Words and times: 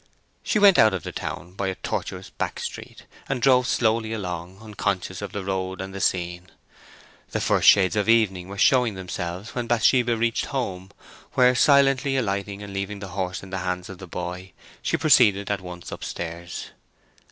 She 0.41 0.57
went 0.57 0.79
out 0.79 0.95
of 0.95 1.03
the 1.03 1.11
town 1.11 1.51
by 1.53 1.67
a 1.67 1.75
tortuous 1.75 2.31
back 2.31 2.59
street, 2.59 3.03
and 3.29 3.39
drove 3.39 3.67
slowly 3.67 4.13
along, 4.13 4.57
unconscious 4.59 5.21
of 5.21 5.31
the 5.31 5.43
road 5.43 5.79
and 5.79 5.93
the 5.93 6.01
scene. 6.01 6.47
The 7.33 7.39
first 7.39 7.69
shades 7.69 7.95
of 7.95 8.09
evening 8.09 8.47
were 8.47 8.57
showing 8.57 8.95
themselves 8.95 9.53
when 9.53 9.67
Bathsheba 9.67 10.17
reached 10.17 10.45
home, 10.45 10.89
where, 11.33 11.53
silently 11.53 12.17
alighting 12.17 12.63
and 12.63 12.73
leaving 12.73 12.97
the 12.99 13.09
horse 13.09 13.43
in 13.43 13.51
the 13.51 13.59
hands 13.59 13.89
of 13.89 13.99
the 13.99 14.07
boy, 14.07 14.53
she 14.81 14.97
proceeded 14.97 15.51
at 15.51 15.61
once 15.61 15.91
upstairs. 15.91 16.71